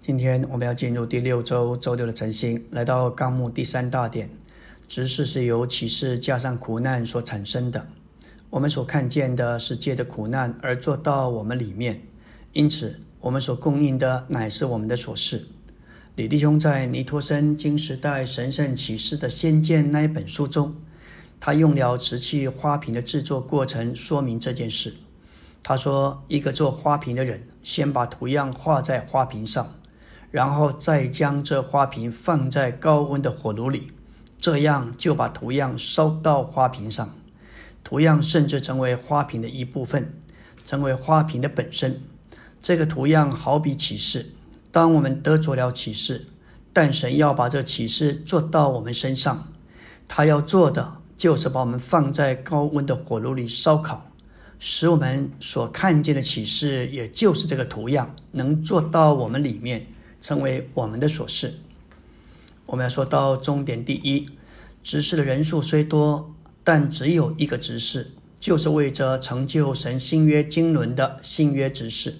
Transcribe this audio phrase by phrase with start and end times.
[0.00, 4.30] 今天我们要进入第六周周六的晨星，来到纲目第三大点，
[4.86, 7.86] 执事是由启示加上苦难所产生的。
[8.48, 12.00] 我们所看见的是借着苦难而做到我们里面，
[12.52, 15.46] 因此我们所供应的乃是我们的所事。
[16.14, 20.74] 李弟兄在尼托森经时代神圣启示的先见那一本书中，
[21.38, 24.94] 他用了瓷器花瓶的制作过程说明这件事。
[25.62, 29.74] 他说：“一个做花瓶的人，先把图样画在花瓶上。”
[30.30, 33.88] 然后再将这花瓶放在高温的火炉里，
[34.38, 37.14] 这样就把图样烧到花瓶上，
[37.82, 40.12] 图样甚至成为花瓶的一部分，
[40.64, 42.02] 成为花瓶的本身。
[42.62, 44.30] 这个图样好比启示，
[44.70, 46.26] 当我们得着了启示，
[46.72, 49.48] 但神要把这启示做到我们身上，
[50.06, 54.10] 他要做的就是把我们放在高温的火炉里烧烤，
[54.58, 59.86] 使我们所看见的启示，也就是这个图样，能做到我们里面。
[60.20, 61.54] 成为我们的所事。
[62.66, 64.28] 我们要说到终点，第一，
[64.82, 72.16] 执事的人数虽多，但只有一个执事，就是为着成就神新约经纶的新约执事。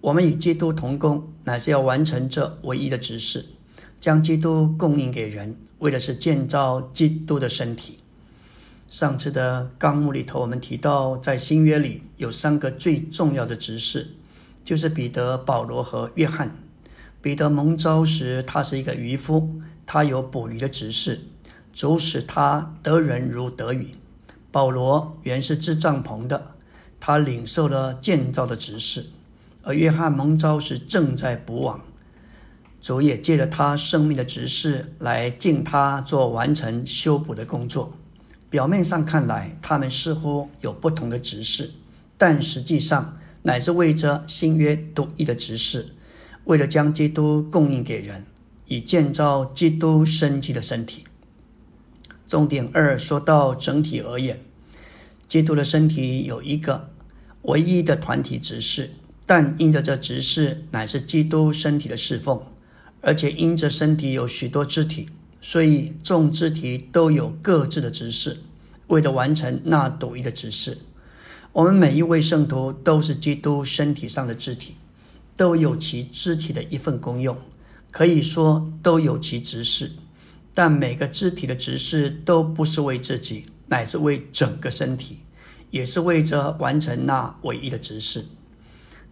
[0.00, 3.46] 我们与基督同工，乃是要完成这唯一的执事，
[3.98, 7.98] 将基督供应给人，为的是建造基督的身体。
[8.88, 14.12] 上次的纲目里头，我们提到，在新约里有三个最重要的执事，
[14.64, 16.56] 就是彼得、保罗和约翰。
[17.26, 21.22] 彼得蒙召时，他是一个渔夫，他有捕鱼的执事，
[21.72, 23.90] 主使他得人如得鱼。
[24.52, 26.54] 保罗原是制帐篷的，
[27.00, 29.06] 他领受了建造的执事。
[29.64, 31.80] 而约翰蒙召时正在捕网，
[32.80, 37.92] 主也借着他生命的执事来敬他做完成修补的工作。
[38.48, 41.72] 表面上看来，他们似乎有不同的执事，
[42.16, 45.88] 但实际上乃是为着新约独一的执事。
[46.46, 48.24] 为了将基督供应给人，
[48.66, 51.04] 以建造基督生机的身体。
[52.26, 54.40] 重点二说到整体而言，
[55.28, 56.90] 基督的身体有一个
[57.42, 58.92] 唯一的团体执事，
[59.26, 62.40] 但因着这执事乃是基督身体的侍奉，
[63.00, 65.08] 而且因着身体有许多肢体，
[65.40, 68.38] 所以众肢体都有各自的执事，
[68.86, 70.78] 为了完成那独一的执事。
[71.52, 74.74] 我们每一位圣徒都是基督身体上的肢体。
[75.36, 77.36] 都有其肢体的一份功用，
[77.90, 79.92] 可以说都有其职事，
[80.54, 85.18] 但每个肢体的职事都不是为自己，乃是为整个身体，
[85.70, 88.24] 也是为着完成那唯一的职事。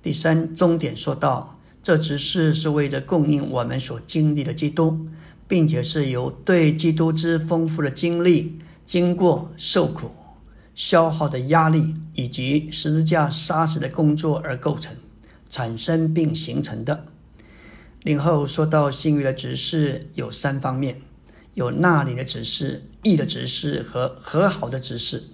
[0.00, 5.06] 第三终点说到，这职事是为着供应我们所经历的基督，
[5.48, 10.10] 并且是由对基督之丰富的经历，经过受苦、
[10.74, 14.94] 消耗的压力以及十字架杀死的工作而构成。
[15.52, 17.04] 产生并形成的。
[18.02, 21.02] 另后说到新约的指示有三方面：
[21.52, 25.24] 有那里的指示、义的指示和和好的指示。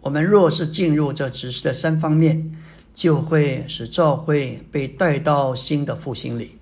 [0.00, 2.58] 我们若是进入这指示的三方面，
[2.92, 6.58] 就会使教会被带到新的复兴里。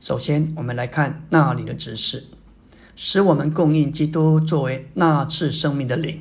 [0.00, 2.24] 首先，我们来看那里的指示，
[2.94, 6.20] 使我们供应基督作为那次生命的灵，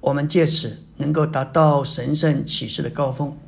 [0.00, 3.38] 我们借此能够达到神圣启示的高峰。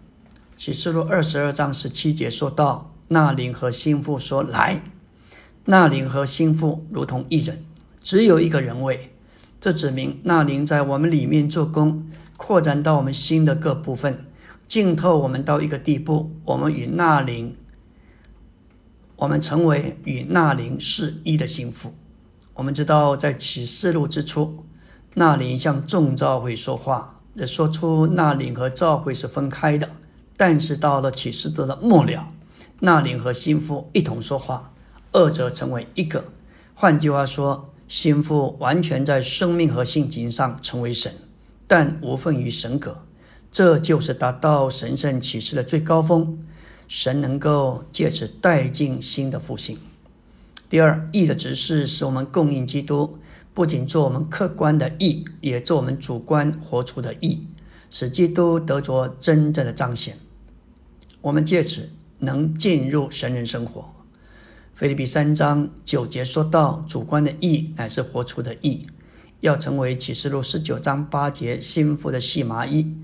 [0.59, 4.83] 启示录二十二章十七节说到：“那灵和心腹说来，
[5.67, 7.65] 那灵和心腹如同一人，
[8.03, 9.13] 只有一个人位。
[9.61, 12.05] 这指明那灵在我们里面做工，
[12.37, 14.25] 扩展到我们心的各部分，
[14.67, 17.57] 浸透我们到一个地步，我们与那灵，
[19.15, 21.95] 我们成为与那灵是一的心腹。
[22.55, 24.65] 我们知道，在启示录之初，
[25.15, 29.91] 那灵向众召会说话，说出那灵和召会是分开的。”
[30.39, 32.29] 但是到了启示录的末了，
[32.81, 34.73] 那灵和心腹一同说话，
[35.13, 36.25] 二者成为一个。
[36.75, 41.13] 换句话说，心腹完全在生命和性情上成为神，
[41.67, 43.03] 但无份于神格。
[43.51, 46.39] 这就是达到神圣启示的最高峰。
[46.87, 49.77] 神能够借此带进新的复兴。
[50.71, 53.19] 第二，义的指示使我们供应基督，
[53.53, 57.47] 不仅做我们客观的义，也做我们主观活出的义，
[57.91, 60.17] 使基督得着真正的彰显。
[61.21, 63.93] 我们借此能进入神人生活。
[64.73, 68.87] 菲律比三章九节说到，主观的义乃是活出的义，
[69.41, 72.97] 要成为启示录十九章八节心腹的细麻衣。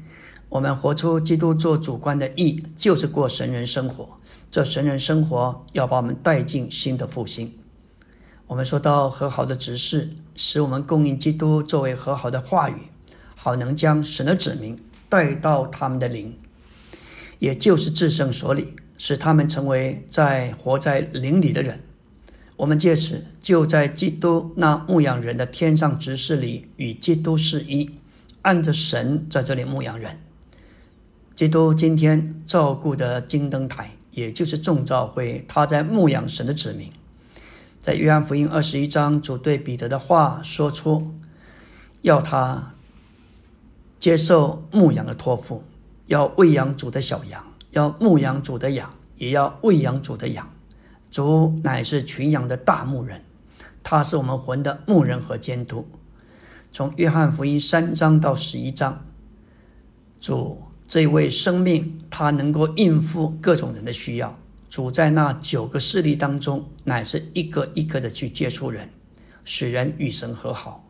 [0.51, 4.09] 我们活出基督做主观的义，就是过神人生活。
[4.49, 7.59] 这神人生活要把我们带进新的复兴。
[8.47, 12.75] 我们说到和好的指示，使我们供应基督作为和好的话语，
[13.35, 14.79] 好能将神的子民
[15.09, 16.39] 带到他们的灵。
[17.39, 21.81] 也就是至圣所里，使他们成为在活在灵里的人。
[22.57, 27.91] 我们借此就在基督那牧养人的天上执事里与基督是一，
[28.43, 30.21] 按着神在这里牧养人。
[31.35, 36.93] 基督今天照顾的金灯台，也就是众召会，他在牧养神的子民。
[37.81, 41.13] 在约翰福音二十一章，主对彼得的话说出，
[42.03, 42.75] 要他
[43.99, 45.65] 接受牧羊的托付，
[46.07, 50.51] 要喂养主的小羊，要牧养主的羊，也要喂养主的羊。
[51.11, 53.23] 主乃是群羊的大牧人，
[53.83, 55.87] 他是我们魂的牧人和监督。
[56.73, 59.05] 从约翰福音三章到十一章，
[60.21, 60.63] 主。
[60.87, 64.39] 这位生命，他能够应付各种人的需要。
[64.69, 68.91] 主在那九个势力当中，乃是一个一个的去接触人，
[69.45, 70.87] 使人与神和好。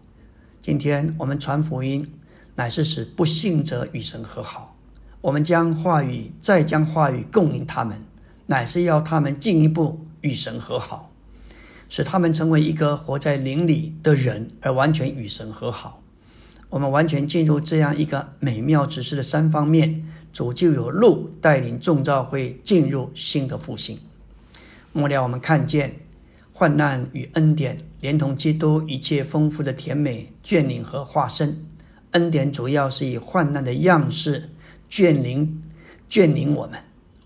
[0.61, 2.13] 今天我们传福音，
[2.57, 4.74] 乃是使不信者与神和好。
[5.25, 7.99] 我们将话语，再将话语供应他们，
[8.45, 11.11] 乃是要他们进一步与神和好，
[11.89, 16.03] 使他们成为一个活在灵里的人，而完全与神和好。
[16.69, 23.99] 我们完全进入这样一个美妙指示的三方面，主就有路带领众召会进入新的复兴。
[24.93, 26.01] 末了，我们看见
[26.53, 31.65] 患难与恩典，连同基督一切丰富的甜美眷领和化身。
[32.11, 34.51] 恩典主要是以患难的样式
[34.95, 35.61] 眷领
[36.09, 36.79] 眷领我们。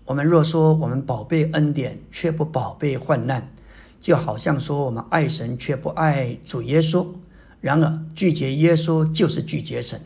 [0.05, 3.53] 我们若说我们宝贝恩典，却不宝贝患难，
[4.01, 7.05] 就好像说我们爱神却不爱主耶稣。
[7.61, 10.01] 然而，拒绝耶稣就是拒绝神。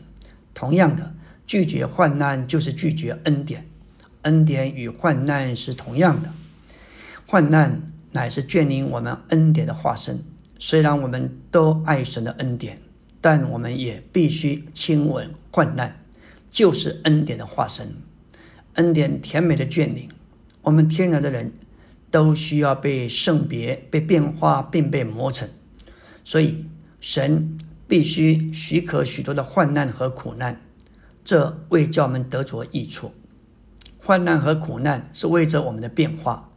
[0.52, 1.14] 同样的，
[1.46, 3.66] 拒绝患难就是拒绝恩典。
[4.22, 6.30] 恩典与患难是同样的。
[7.26, 10.22] 患难乃是眷领我们恩典的化身。
[10.58, 12.78] 虽然我们都爱神的恩典，
[13.22, 16.03] 但我们也必须亲吻患难，
[16.54, 17.96] 就是恩典的化身。
[18.74, 20.08] 恩典甜美的眷领，
[20.62, 21.52] 我们天然的人
[22.10, 25.48] 都需要被圣别、被变化，并被磨成。
[26.22, 26.66] 所以。
[27.06, 30.58] 神必须许可许多的患难和苦难，
[31.22, 33.12] 这为叫我们得着益处。
[33.98, 36.48] 患难和苦难是为着我们的变化。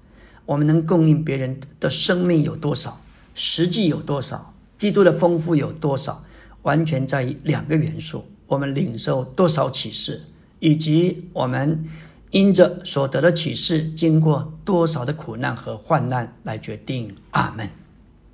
[0.46, 3.02] 我们能供应别人的生命有多少，
[3.36, 6.24] 实际有多少，基督的丰富有多少，
[6.62, 10.24] 完全在于两个元素：我们领受多少启示，
[10.60, 11.86] 以及我们
[12.32, 17.16] 因着所得的启示，经过多少的苦难和患难来决定。
[17.32, 17.70] 阿门。